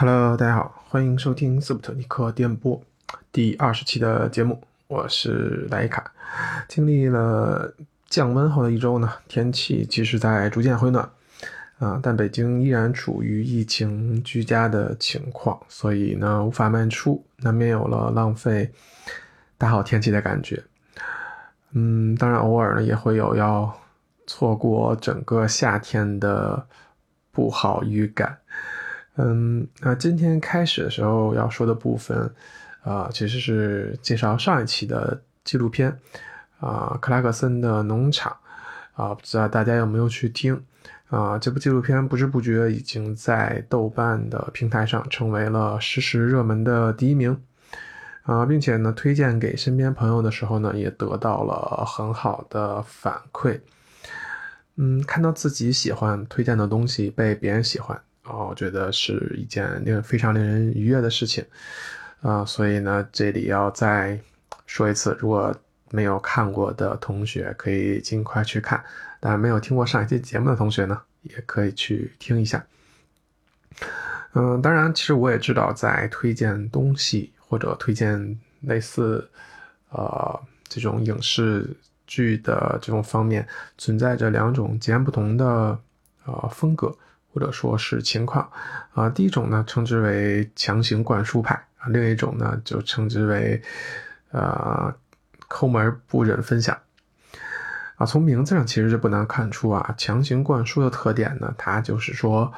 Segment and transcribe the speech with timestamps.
[0.00, 2.80] Hello，大家好，欢迎收听斯普特尼克电波
[3.32, 6.12] 第二十期的节目，我是莱卡。
[6.68, 7.74] 经历了
[8.08, 11.10] 降温后的一周呢，天气其实在逐渐回暖
[11.80, 18.70] 啊，但北京依然处于疫情居家的情况，所以呢无法卖出，难免有了浪费
[19.56, 20.62] 大好天气的感觉。
[21.72, 23.76] 嗯，当然偶尔呢也会有要
[24.28, 26.64] 错过整个夏天的
[27.32, 28.38] 不好预感。
[29.20, 32.32] 嗯，那今天开始的时候要说的部分，
[32.82, 35.90] 啊，其实是介绍上一期的纪录片，
[36.60, 38.36] 啊，克拉克森的农场，
[38.94, 40.62] 啊，不知道大家有没有去听，
[41.08, 47.36] 啊，这部纪录片不知不觉已经在豆瓣的平台上成为了实时热门的第一名，
[48.22, 53.60] 啊，并且呢，推荐给身边朋友的时候呢，也得到了很好的反馈，
[54.76, 58.00] 嗯，看到自己喜欢推荐的东西被别人喜欢。
[58.28, 61.44] 哦，我觉得是一件令非常令人愉悦的事情，
[62.20, 64.20] 啊，所以呢，这里要再
[64.66, 65.54] 说一次，如果
[65.90, 68.84] 没有看过的同学可以尽快去看，
[69.18, 72.62] 当然没有听过上一期节目的同学呢，也可以去听一下。
[74.34, 79.26] 嗯，当然，其实我也知道，在推荐东西或者推荐类似，
[79.88, 81.66] 呃，这种影视
[82.06, 83.48] 剧的这种方面，
[83.78, 85.78] 存在着两种截然不同的
[86.26, 86.94] 呃风格。
[87.38, 88.50] 或者说是情况，
[88.92, 93.62] 啊，第一种呢称之为强行灌输派啊，另一种呢就称之为，
[94.32, 94.92] 呃，
[95.46, 96.76] 抠门不忍分享，
[97.94, 102.52] 啊，从名字上其实就不难看出啊，强行灌输的特点呢，它就是说，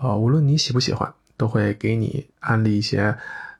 [0.00, 3.16] 呃，无论你喜不喜欢，都会给你安利一些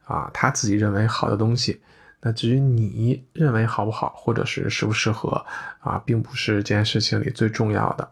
[0.06, 1.80] 啊他自己认为好的东西，
[2.20, 5.47] 那至于你认为好不好，或者是适不适合
[5.78, 8.11] 啊，并不是这件事情里最重要的。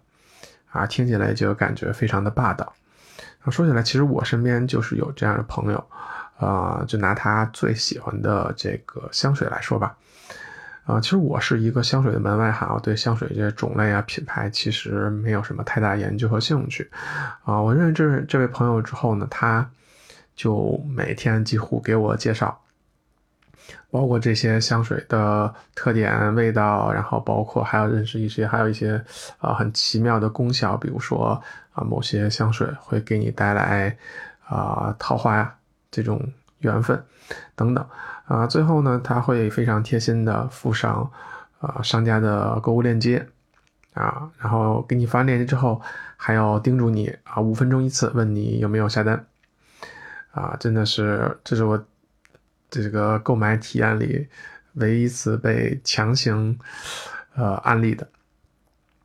[0.72, 2.72] 啊，听起来就感觉非常的霸道。
[3.42, 5.86] 啊，说起来，其实我身边就是有这样的朋友，
[6.38, 9.96] 啊，就拿他最喜欢的这个香水来说吧。
[10.84, 16.90] 啊，其实我是一个香水的门外汉，我对香水这些种类啊、品牌其实没有什么太大研究和兴趣。
[17.44, 19.70] 啊，我认识这这位朋友之后呢，他
[20.34, 22.60] 就每天几乎给我介绍。
[23.90, 29.02] 包括这些香水的特点、味道，然后包括还要认识一些，还有一些
[29.38, 31.40] 啊很奇妙的功效，比如说
[31.72, 33.94] 啊某些香水会给你带来
[34.46, 35.54] 啊桃花呀
[35.90, 36.20] 这种
[36.60, 37.04] 缘分
[37.54, 37.86] 等等
[38.24, 41.10] 啊，最后呢他会非常贴心的附上
[41.60, 43.26] 啊商家的购物链接
[43.92, 45.80] 啊，然后给你发链接之后
[46.16, 49.22] 还要叮嘱你啊五分钟一次问你有没有下单
[50.32, 51.84] 啊，真的是这是我。
[52.72, 54.26] 这个购买体验里，
[54.76, 56.58] 唯一一次被强行，
[57.34, 58.08] 呃，安利的。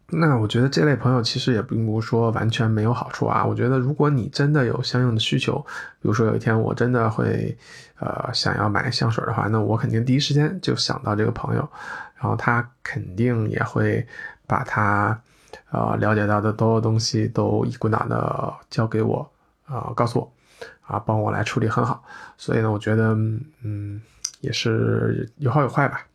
[0.10, 3.44] 那我觉得这类朋友其实也并不是说完全没有好处啊。
[3.44, 5.60] 我觉得如果你真的有相应的需求，
[6.02, 7.58] 比如说有一天我真的会，
[8.00, 11.70] 呃，想要买香水的话，那我肯定第一时间就想到这个朋友，
[12.16, 14.08] 然后他肯定也会
[14.48, 15.22] 把他，
[15.72, 19.30] 呃，了解到的所有东西都一股脑的交给我，
[19.66, 20.34] 啊，告诉我。
[20.88, 21.97] 啊，帮我来处理很好，
[22.38, 23.16] 所以呢，我觉得，
[23.64, 24.00] 嗯，
[24.42, 26.06] 也是有好有坏吧。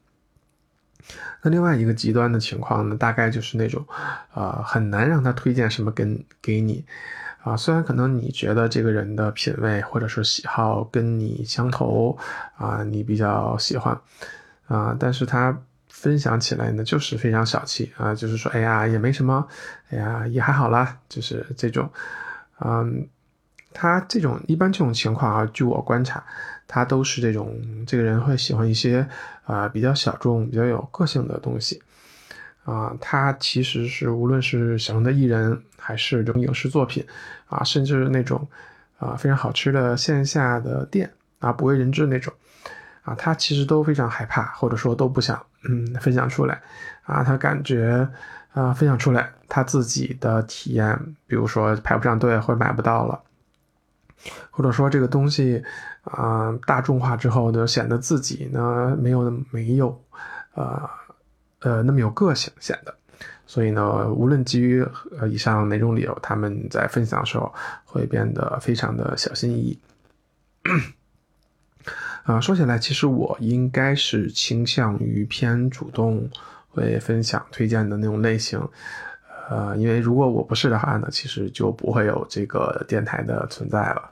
[1.43, 3.85] 那另外一个极端的情况呢，大概就是那种，
[4.33, 6.85] 呃，很难让他推荐什么跟给你，
[7.43, 12.17] 啊，虽然可能你觉得这个人的品味或者是喜好跟你相投，
[12.57, 14.01] 啊，你比较喜欢，
[14.69, 19.45] 啊，但是他分享起来呢，就是非常小气啊，就是说，哎呀，也没什么，
[19.91, 21.91] 哎呀，也还好啦，就是这种，
[22.61, 23.09] 嗯。
[23.75, 26.25] 他这种一般这种情况啊，据我观察，
[26.67, 29.07] 他都是这种这个人会喜欢一些
[29.45, 31.83] 啊比较小众、比较有个性的东西
[32.65, 32.97] 啊。
[33.01, 37.05] 他其实是无论是小众的艺人，还是这种影视作品
[37.47, 38.47] 啊，甚至那种
[38.99, 42.33] 啊非常好吃的线下的店啊，不为人知那种
[43.03, 46.61] 啊，他其实都非常害怕，或者说都不想嗯分享出来
[47.03, 47.23] 啊。
[47.23, 48.09] 他感觉
[48.53, 53.21] 啊分享出来，他自己的体验，比如说排不上队或者买不到了。
[54.51, 55.63] 或者说这个东西，
[56.03, 60.05] 啊，大众化之后呢，显得自己呢没有没有，
[60.55, 60.91] 呃，
[61.61, 62.95] 呃那么有个性显得，
[63.47, 64.87] 所以呢，无论基于
[65.19, 67.53] 呃以上哪种理由，他们在分享的时候
[67.85, 69.79] 会变得非常的小心翼翼。
[72.25, 76.31] 啊，说起来，其实我应该是倾向于偏主动
[76.69, 78.61] 会分享推荐的那种类型。
[79.49, 84.11] 呃，因为如果我不是的话呢，其实就不会有这个电台的存在了，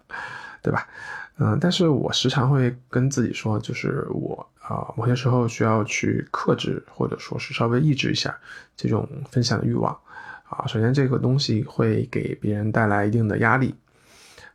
[0.62, 0.86] 对吧？
[1.38, 8.36] 嗯，但是我时常会跟自己说，就是我啊，某些时候需要去克制，或者说是稍微抑制一下
[8.76, 9.96] 这种分享的欲望
[10.48, 10.66] 啊。
[10.66, 13.74] 首先，这个东西会给别人带来一定的压力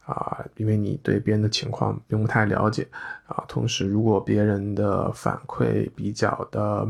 [0.05, 2.87] 啊，因为你对别人的情况并不太了解
[3.25, 3.43] 啊。
[3.47, 6.87] 同时，如果别人的反馈比较的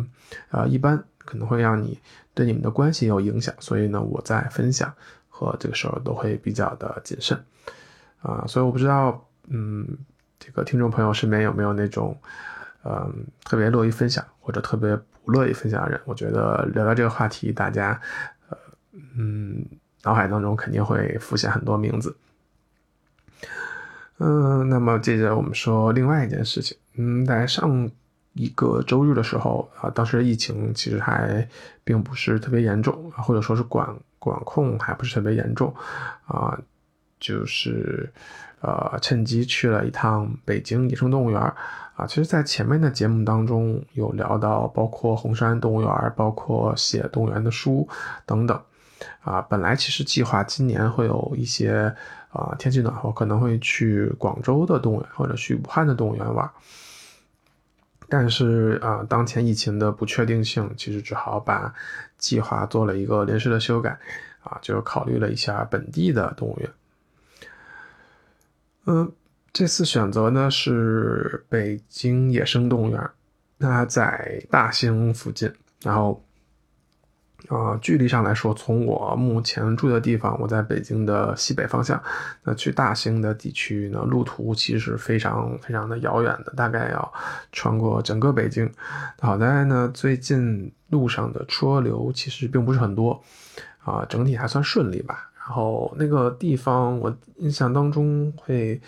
[0.50, 2.00] 啊一般，可能会让你
[2.34, 3.54] 对你们的关系有影响。
[3.60, 4.94] 所以呢，我在分享
[5.28, 7.38] 和这个时候都会比较的谨慎
[8.22, 8.46] 啊。
[8.48, 9.86] 所以我不知道，嗯，
[10.40, 12.18] 这个听众朋友身边有没有那种
[12.84, 16.00] 嗯特别乐意分享或者特别不乐意分享的人？
[16.06, 18.00] 我觉得聊聊这个话题，大家
[18.50, 18.58] 呃
[19.18, 19.66] 嗯
[20.04, 22.16] 脑海当中肯定会浮现很多名字。
[24.18, 26.78] 嗯，那么接着我们说另外一件事情。
[26.94, 27.92] 嗯，在上
[28.36, 31.48] 一个周日的时候啊，当时疫情其实还
[31.84, 33.88] 并不是特别严重，或者说是管
[34.20, 35.74] 管控还不是特别严重
[36.28, 36.56] 啊，
[37.20, 38.12] 就是
[38.62, 41.42] 呃趁机去了一趟北京野生动物园
[41.96, 42.06] 啊。
[42.08, 47.88] 其实，在前面的节目当中有聊到，包括红山动物园，包括写动物园的书
[48.26, 48.62] 等等
[49.22, 49.42] 啊。
[49.42, 51.96] 本来其实计划今年会有一些。
[52.36, 56.52] 啊，天气暖和，可能会去广州的动物园或者去武汉的动物园玩。
[58.10, 61.74] 但是啊，当前疫情的不确定性，其实只好把
[62.18, 63.98] 计划做了一个临时的修改。
[64.44, 66.70] 啊，就考虑了一下本地的动物园。
[68.86, 69.12] 嗯，
[69.52, 73.10] 这次选择呢是北京野生动物园，
[73.58, 76.25] 那在大兴附近，然后。
[77.50, 82.02] 啊，距离上来说，从我目前住的地方，我在北京的西北方向，
[82.44, 87.14] 那去大兴的地区呢，路途其实非常非常的遥远的，大概要
[87.52, 88.70] 穿过整个北京。
[89.20, 93.22] 好在呢，最近路上的车流其实并不是很多，
[93.84, 95.30] 啊，整体还算顺利吧。
[95.38, 98.82] 然后那个地方，我印象当中会。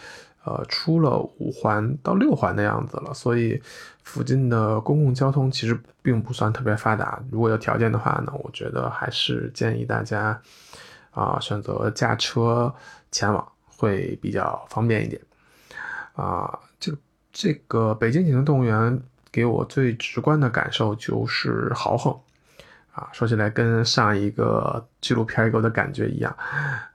[0.47, 3.61] 呃，出了五环到六环的样子了，所以
[4.01, 7.21] 附近的公共交通其实并不算特别发达。
[7.29, 10.41] 如果有条件的话呢，我觉得还是建议大家
[11.11, 12.73] 啊选择驾车
[13.11, 15.21] 前往会比较方便一点。
[16.15, 16.93] 啊，这
[17.33, 18.97] 这个北京野生动物园
[19.29, 22.17] 给我最直观的感受就是豪横
[22.93, 26.33] 啊，说起来跟上一个纪录片给我的感觉一样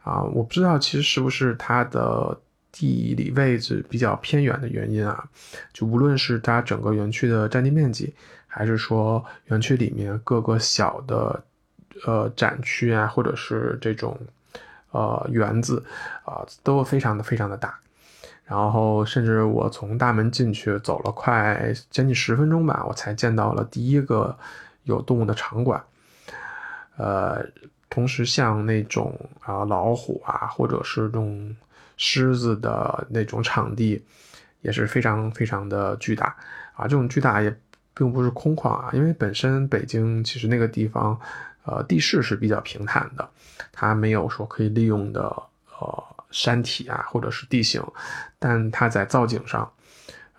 [0.02, 2.40] 啊，我不知道其实是不是它的。
[2.73, 5.29] 地理位置比较偏远的原因啊，
[5.75, 8.15] 就无论是它整个园区的占地面积，
[8.47, 11.45] 还是说园区里面各个小的
[12.07, 14.19] 呃展区啊，或者是这种
[14.91, 15.85] 呃园子
[16.25, 17.79] 啊，都非常的非常的大。
[18.47, 24.35] 然后甚至我从大门进去走了快将近十分钟吧，我才见到了第一个
[24.85, 25.83] 有动物的场馆。
[26.97, 27.45] 呃，
[27.91, 31.55] 同时像那种啊老虎啊，或者是这种。
[32.04, 34.04] 狮子的那种场地
[34.60, 36.37] 也是非常非常的巨大
[36.75, 36.82] 啊！
[36.82, 37.56] 这种巨大也
[37.94, 41.16] 并不是空旷啊，因为本身北京其实那个地方，
[41.64, 43.31] 呃，地势是比较平坦的，
[43.70, 45.20] 它没有说可以利用的
[45.78, 47.81] 呃山体啊或者是地形，
[48.40, 49.70] 但它在造景上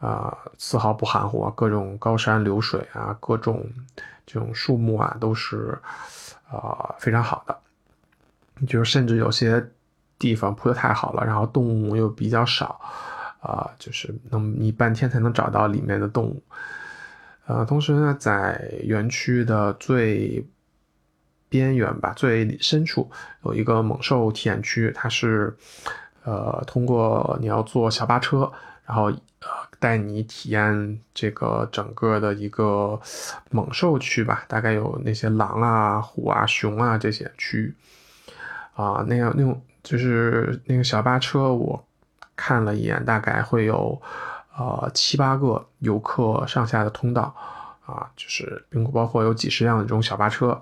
[0.01, 3.65] 啊丝毫不含糊啊，各种高山流水啊，各种
[4.25, 5.79] 这种树木啊都是
[6.51, 7.57] 啊非常好的，
[8.67, 9.65] 就是甚至有些。
[10.23, 12.79] 地方铺的太好了，然后动物又比较少，
[13.41, 16.41] 啊，就是能你半天才能找到里面的动物，
[17.45, 20.41] 呃，同时呢，在园区的最
[21.49, 23.11] 边缘吧，最深处
[23.43, 25.53] 有一个猛兽体验区，它是，
[26.23, 28.49] 呃，通过你要坐小巴车，
[28.85, 29.07] 然后
[29.41, 32.97] 呃带你体验这个整个的一个
[33.51, 37.75] 猛兽区吧，大概有那些狼啊、虎啊、熊啊这些区域，
[38.73, 39.61] 啊，那样那种。
[39.83, 41.85] 就是那个小巴车，我
[42.35, 44.01] 看了一眼，大概会有，
[44.57, 47.35] 呃七八个游客上下的通道，
[47.85, 50.61] 啊，就是并包括有几十辆这种小巴车，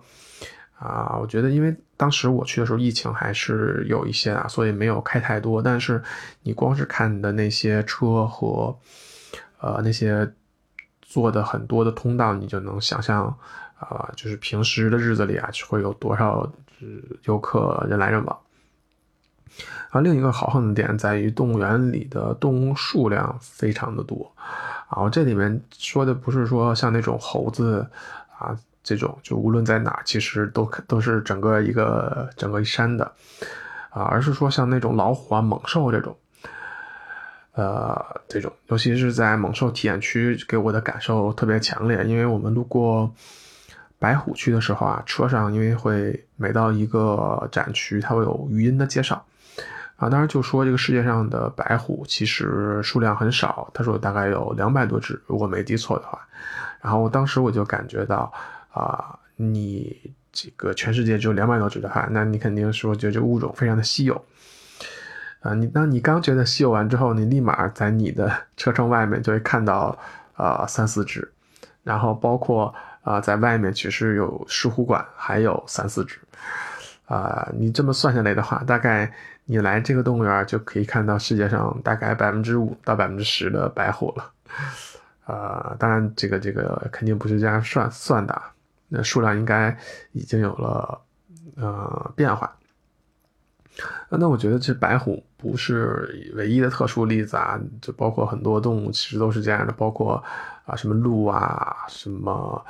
[0.80, 5.62] 啊，我觉得因为当时我去的时候疫情还是有一些啊，所以没有开太多。
[5.62, 6.02] 但是
[6.42, 8.76] 你光是看的那些车和，
[9.60, 10.28] 呃那些
[11.02, 13.26] 坐的很多的通道，你就能想象，
[13.78, 16.52] 啊，就是平时的日子里啊，会有多少
[17.26, 18.40] 游客人来人往。
[19.90, 24.32] 啊，另一个豪横的点在于动物园里的动物数量非常的多，
[24.88, 27.86] 啊，这里面说的不是说像那种猴子
[28.38, 33.04] 啊这种，就无论在哪其实都都是整个一个整个一山的，
[33.90, 36.16] 啊，而是说像那种老虎啊、猛兽这种，
[37.54, 43.14] 呃，这种，尤其是在猛兽体验区给我的感受特别强烈，因为我们路过
[44.00, 49.24] 白虎区的时候啊，车上因为会每到一个展区，它会有语音的介绍。
[50.02, 56.20] 啊，当然就说这个世界上的白虎其实数量很少，他说大概有两百多只，如果没记错的话。
[56.82, 58.34] 然后我当时我就感觉到，
[58.74, 64.26] 啊，你这个全世界只有两百多只的话，那你肯定说觉得这物种非常的稀有。
[65.42, 69.96] 啊，你当你刚觉得稀有完之后，你立马在你的 车窗外面就会看到
[70.34, 71.32] 啊三四只，
[71.84, 76.18] 然后包括啊在外面其实有石虎馆还有三四只，
[77.12, 79.12] 啊，你这么算下来的话，大概
[79.44, 84.32] 你来这个动物园就可以看到世界上大概百分之五到百分之十的白虎了，
[85.26, 88.42] 啊，当然这个这个肯定不是这样算算的，
[88.88, 89.78] 那数量应该
[90.14, 91.02] 已经有了
[91.58, 92.56] 呃变化。
[94.10, 100.24] 那我觉得这白虎不是唯一的特殊例子啊，就包括很多动物其实都是这样的，包括
[100.66, 102.66] 啊什么鹿啊，什么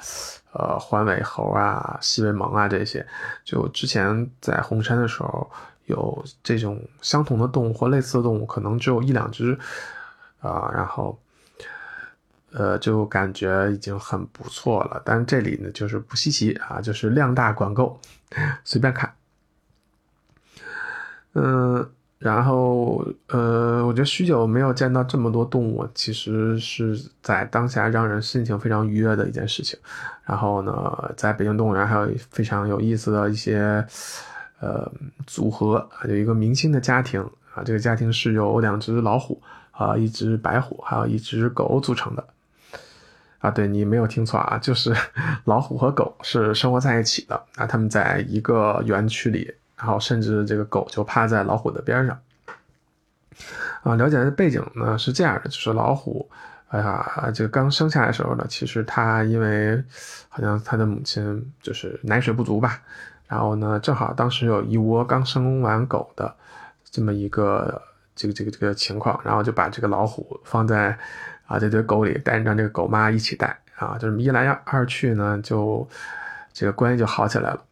[0.53, 3.05] 呃环尾猴啊、西尾獴啊这些。
[3.43, 5.50] 就之前在红山的时候，
[5.86, 9.57] 有这种相同的动物或类似的动物，可能只有一两只
[10.39, 11.19] 啊，然后
[12.51, 15.01] 呃就感觉已经很不错了。
[15.05, 18.00] 但这里呢就是不稀奇啊，就是量大管够，
[18.63, 19.13] 随便看。
[21.33, 21.89] 嗯，
[22.21, 29.79] 然后呃，我觉得许久没有见到这么多动物，其实是在当下让人心情非常愉悦的一件事情。
[30.23, 33.83] 然后呢，在北京动物园还有非常有意思的一些
[34.59, 34.87] 呃
[35.25, 37.19] 组合，有一个明星的家庭
[37.55, 42.23] 啊，这个家庭是由两只老虎啊、一只白虎还有一只狗组成的。
[43.39, 44.95] 啊，对你没有听错啊，就是
[45.45, 49.51] 老虎和狗是生活在一起的啊，他们在一个园区里。
[49.81, 52.15] 然后甚至这个狗就趴在老虎的边上，
[53.81, 56.29] 啊，了解的背景呢是这样的，就是老虎，
[56.67, 59.83] 哎呀，这个刚生下来的时候呢，其实它因为
[60.29, 62.79] 好像它的母亲就是奶水不足吧，
[63.27, 66.31] 然后呢，正好当时有一窝刚生完狗的
[66.85, 67.81] 这么一个
[68.15, 70.95] 这个这个这个情况，然后就把这个老虎放在
[71.47, 75.89] 啊这堆狗里，带着让这个狗妈一起带啊，就这么一来二去呢，就
[76.53, 77.63] 这个关系就好起来了。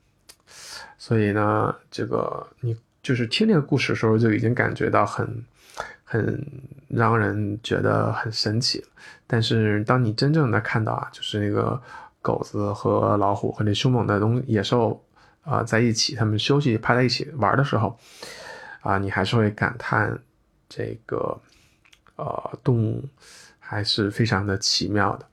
[1.10, 5.44] 所以呢，这个你就是听这个故事的时候，就已经感觉到很，
[6.04, 6.46] 很
[6.88, 8.86] 让人觉得很神奇。
[9.26, 11.82] 但是当你真正的看到啊，就是那个
[12.22, 15.04] 狗子和老虎和那凶猛的东野兽
[15.42, 17.98] 啊在一起，他们休息趴在一起玩的时候，
[18.82, 20.16] 啊，你还是会感叹
[20.70, 21.42] 这个
[22.18, 23.04] 呃动物
[23.58, 25.26] 还是非常的奇妙的。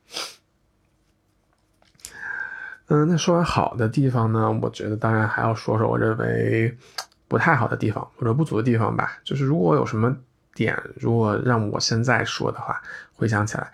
[2.89, 6.73] 嗯，那说完好的地方呢，我觉得当然还要说说我认为
[7.27, 9.19] 不太好的地方或者不足的地方吧。
[9.25, 10.17] 就是如果有什么
[10.55, 12.81] 点，如果让我现在说的话，
[13.17, 13.73] 回想起来，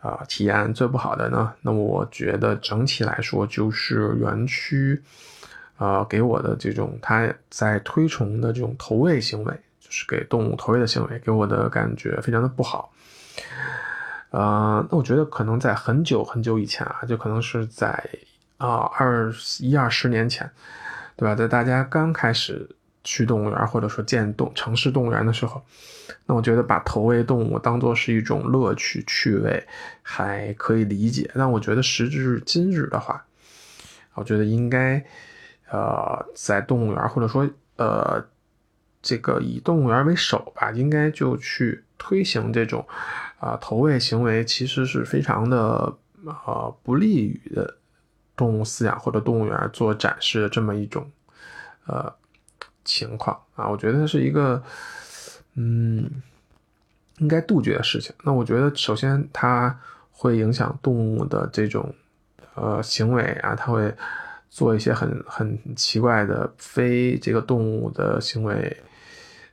[0.00, 4.98] 啊，体验最不好的呢，那我觉得整体来说就是园区，
[5.76, 12.90] 呃，给我的这种他在推崇的这种投喂行为，就是给动物投喂的行为，给我的感觉非常的不好。
[14.30, 18.02] 呃，那我觉得可能在很久很久以前啊，就可能是在。
[18.58, 20.50] 啊，二一二十年前，
[21.16, 21.34] 对吧？
[21.34, 22.68] 在大家刚开始
[23.02, 25.62] 去动物园或者说建动城市动物园的时候，
[26.26, 29.66] 那我觉得把投喂动物当做是一种乐趣趣味，
[30.02, 31.30] 还可以理解。
[31.34, 33.24] 但我觉得时至今日的话，
[34.14, 35.04] 我觉得应该，
[35.70, 37.46] 呃，在动物园或者说
[37.76, 38.24] 呃，
[39.02, 42.86] 这个以动物园为首吧，应该就去推行这种
[43.40, 45.94] 啊投喂行为，其实是非常的
[46.24, 47.76] 啊不利于的。
[48.36, 51.08] 动物饲养或者动物园做展示的这么一种，
[51.86, 52.12] 呃，
[52.84, 54.62] 情况啊，我觉得是一个，
[55.54, 56.10] 嗯，
[57.18, 58.14] 应该杜绝的事情。
[58.24, 59.78] 那我觉得，首先它
[60.10, 61.94] 会影响动物的这种，
[62.54, 63.94] 呃，行为啊，它会
[64.50, 68.82] 做一些很很奇怪的非这个动物的行为，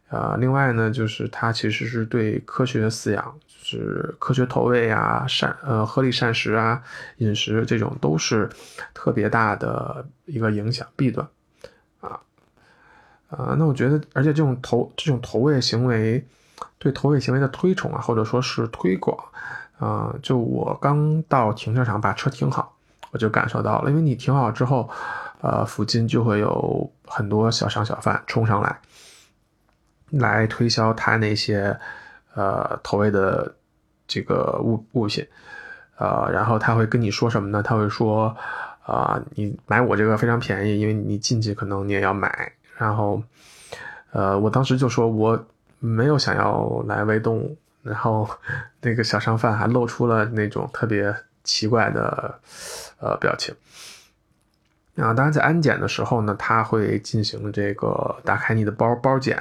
[0.10, 3.40] 啊，另外呢，就是它其实是对科学饲养。
[3.64, 6.82] 是科学投喂啊，膳呃合理膳食啊，
[7.18, 8.50] 饮食这种都是
[8.94, 11.28] 特别大的一个影响弊端
[12.00, 12.20] 啊
[13.30, 16.26] 啊，那我觉得，而且这种投这种投喂行为，
[16.80, 19.18] 对投喂行为的推崇啊，或者说是推广
[19.78, 22.76] 啊，就我刚到停车场把车停好，
[23.12, 24.90] 我就感受到了，因为你停好之后，
[25.42, 28.80] 呃，附近就会有很多小商小贩冲上来，
[30.10, 31.80] 来推销他那些
[32.36, 33.56] 呃投喂的。
[34.08, 35.26] 这个物物品，
[35.96, 37.64] 呃，然后他会跟你说什么呢？
[37.64, 38.36] 他会说，
[38.84, 42.52] 啊，你买我这个非常便宜，因为你进去可能你也要买。
[42.76, 43.24] 然后，
[44.12, 45.42] 呃，我当时就说我
[45.80, 47.58] 没有想要来喂动物。
[47.84, 48.30] 然后，
[48.82, 52.38] 那个小商贩还露出了那种特别奇怪的
[53.00, 53.56] 呃表情。
[54.98, 59.40] 啊，当然在安检的时候呢，他会进行这个打开你的包包检。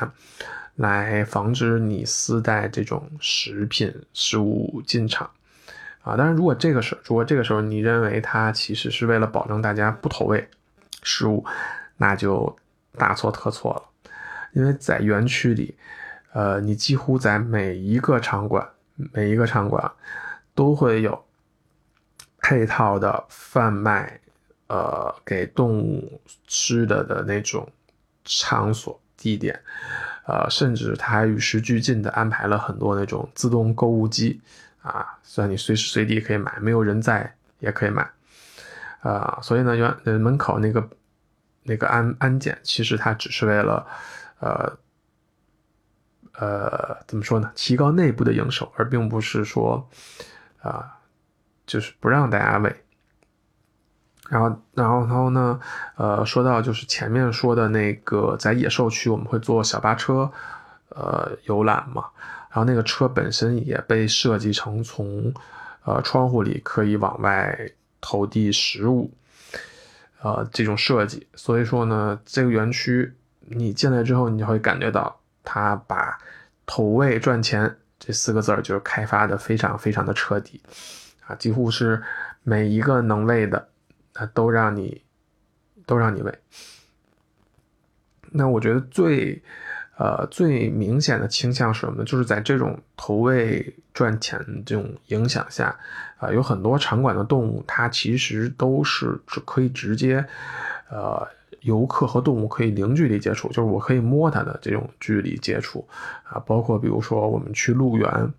[0.81, 5.31] 来防止你私带这种食品食物进场，
[6.01, 10.49] 啊，当然，如果这个时如果这个时候你认为它其实是为了保证大家不投喂
[11.03, 11.45] 食物，
[11.99, 12.57] 那就
[12.97, 14.11] 大错特错了，
[14.55, 15.77] 因为在园区里，
[16.33, 18.67] 呃，你几乎在每一个场馆，
[19.13, 19.93] 每一个场馆
[20.55, 21.27] 都会有
[22.41, 24.19] 配套的贩卖，
[24.69, 27.71] 呃，给动物吃的的那种
[28.25, 29.62] 场所地点，
[30.27, 34.41] 呃，甚至它还与时俱进的安排了很多那种自动购物机，
[34.83, 38.11] 啊，算你随时随地可以买，没有人在也可以买，
[39.03, 40.91] 啊，所以呢，原门口那个
[41.62, 43.87] 那个安安检，其实它只是为了，
[44.41, 44.77] 呃。
[46.35, 47.53] 呃，怎么说呢？
[47.55, 49.87] 提高内部的营收，而并不是说，
[50.62, 50.97] 啊，
[51.67, 52.85] 就是不让大家喂。
[54.31, 55.61] 然后，然后，然后呢？
[55.97, 60.31] 呃，说到就是前面说的那个，在野兽区我们会坐小巴车，
[60.91, 62.05] 呃，游览嘛。
[62.49, 65.35] 然后那个车本身也被设计成从，
[65.85, 67.59] 呃，窗户里可以往外
[68.01, 69.11] 投递食物，
[70.23, 71.27] 呃，这种设计。
[71.35, 75.17] 所以说呢，这个园区你进来之后，你就会感觉到。
[75.43, 76.19] 他把
[76.67, 80.61] 投喂赚钱这四个字儿就是开发的非常非常的彻底
[81.27, 82.01] 啊，几乎是
[82.43, 83.67] 每一个能喂的，
[84.27, 85.03] 都让你
[85.87, 86.39] 都让你喂。
[88.31, 89.43] 那我觉得最
[89.99, 92.05] 呃最明显的倾向是什么呢？
[92.05, 95.79] 就是在这种投喂赚钱这种影响下
[96.19, 100.27] 啊，有很多场馆的动物，它其实都是只可以直接
[100.91, 101.27] 呃。
[101.62, 105.87] 游客和动物可以零距离接触，就是我可以摸它的这种距离接触
[106.23, 108.33] 啊，包括比如说我们去鹿园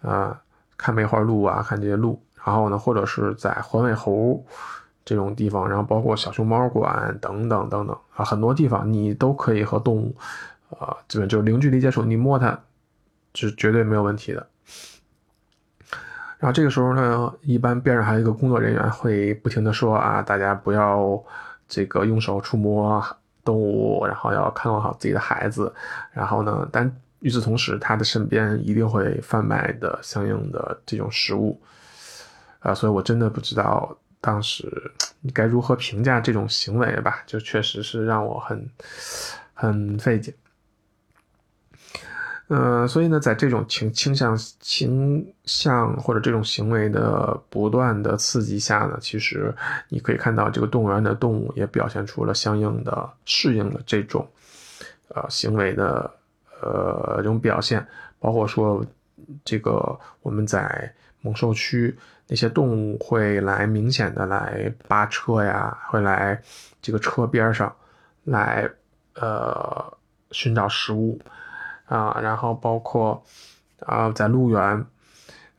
[0.00, 0.40] 啊，
[0.78, 4.42] 看梅花鹿啊，看这些鹿，然后呢，或者是在环尾猴
[5.04, 10.14] 这种地方，然后包括小熊猫馆等等等等啊，很多地方你都可以和动物
[10.78, 12.58] 啊，基本就是零距离接触，你摸它
[13.34, 14.46] 是绝对没有问题的。
[16.38, 21.22] 然后这个时候呢，一般边上还有一个工作人员会不停的说啊，大家不要。
[21.68, 23.02] 这个用手触摸
[23.42, 25.72] 动物，然后要看管好自己的孩子，
[26.12, 31.58] 然后呢，但与此同时，他的身边一定会贩卖的相应的这种食物，
[32.58, 38.70] 啊，所以我真的不知道当时你该如何评价这种行为吧，就确实是让我很
[39.52, 40.32] 很费解。
[42.48, 49.54] 呃，所以呢，在这种倾倾向倾向或者这种行为的不断的刺激下呢，其实
[49.88, 54.28] 你可以看到这个动物园的动物也表现出了相应的适应的这种
[55.08, 56.10] 呃行为的
[56.60, 57.84] 呃这种表现，
[58.20, 58.84] 包括说
[59.44, 61.96] 这个我们在猛兽区
[62.32, 66.40] 那些动物会来明显的来扒车呀，会来
[66.80, 67.70] 这个车边上
[68.24, 68.66] 来
[69.16, 69.92] 呃
[70.30, 71.20] 寻找食物。
[71.84, 73.22] 啊，然后包括，
[73.80, 74.86] 啊，在鹿园，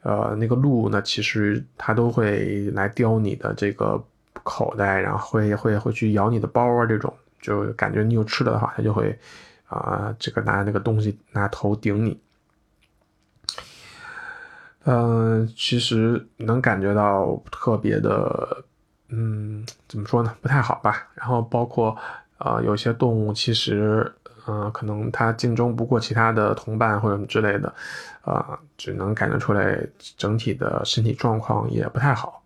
[0.01, 4.03] 呃，那个鹿呢，其实它都会来叼你的这个
[4.41, 9.15] 口袋，然后会会会去咬你的包啊，这种就感觉你有吃的的话，它就会，
[9.67, 12.19] 啊，这个拿那个东西拿头顶你。
[14.85, 18.63] 嗯，其实能感觉到特别的，
[19.09, 20.35] 嗯，怎么说呢？
[20.41, 21.07] 不太好吧。
[21.15, 21.95] 然后包括，
[22.37, 24.11] 啊，有些动物其实。
[24.45, 27.73] 嗯，可能它竞争不过其他的同伴或者什么之类的，
[28.23, 29.79] 啊，只能感觉出来
[30.17, 32.43] 整体的身体状况也不太好。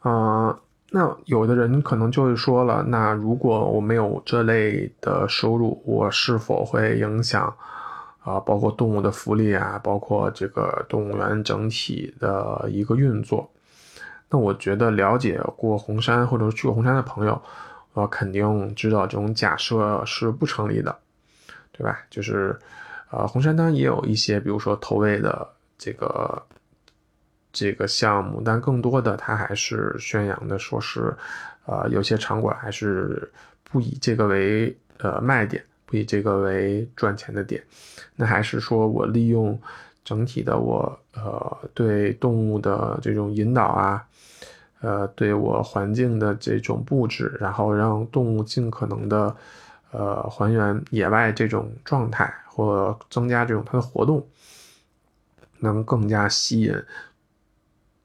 [0.00, 0.54] 啊，
[0.90, 7.56] 那有的人可能就会说了，那如果我没有这类的收入，我是否会影响
[8.28, 13.50] 啊，包括动物的福利啊，包括这个动物园整体的一个运作？
[14.28, 17.40] 那我觉得了解过红山或者去过红山的朋友。
[17.94, 20.96] 我肯定知道这种假设是不成立的，
[21.72, 21.98] 对吧？
[22.10, 22.56] 就是，
[23.10, 26.40] 呃，红山当然也有一些，比如说投喂的这个
[27.52, 31.12] 这个项目，但更多的它还是宣扬的说是，
[31.66, 33.28] 呃，有些场馆还是
[33.64, 37.64] 不以这个为呃卖点，不以这个为赚钱的点，
[38.14, 39.58] 那还是说我利用
[40.04, 44.04] 整体的我呃对动物的这种引导啊。
[44.80, 49.34] 呃，对我环境的这种布置，然后让动物尽可能的，
[49.90, 54.24] 呃，还原野外这种状态，或增加这种它的活动，
[55.58, 56.72] 能更加吸引，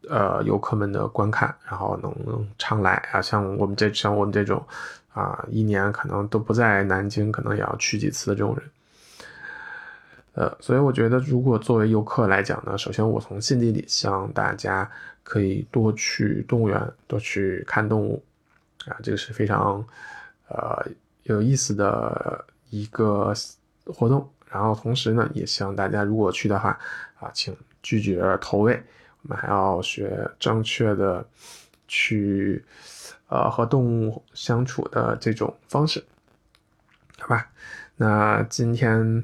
[0.10, 2.12] 呃，游客们的观看，然后能
[2.58, 3.22] 常来啊。
[3.22, 4.65] 像我们这像我们这种，
[5.13, 8.69] 啊，一年可能都不在南京，可能也要去几次的这种人。
[10.34, 14.89] 呃，所以我觉得，如果作为游客来讲呢，首先我从心底里希望大家
[15.23, 18.23] 可以多去动物园，多去看动物，
[18.88, 19.86] 啊，这个是非常，
[20.47, 20.88] 呃，
[21.23, 23.32] 有意思的一个
[23.86, 24.28] 活动。
[24.49, 26.80] 然后同时呢，也希望大家如果去的话，
[27.19, 28.84] 啊，请拒绝投喂，
[29.21, 31.23] 我们还要学正确的
[31.93, 32.65] 去，
[33.27, 36.03] 呃，和动物相处的这种方式，
[37.19, 37.47] 好吧？
[37.97, 39.23] 那今天，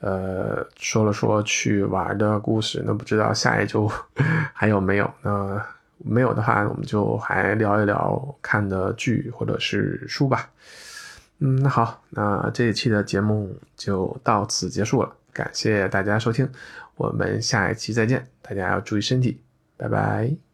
[0.00, 3.90] 呃，说了说去玩的故事，那不知道下一周
[4.52, 5.10] 还有没有？
[5.22, 10.50] 那没有的话，我们就还聊一聊看的剧或者是书吧。
[11.38, 16.46] 嗯，那好，那这一期的节目就到此结束了，感谢大家收听，
[16.96, 19.40] 我们下一期再见，大家要注意身体，
[19.78, 20.45] 拜拜。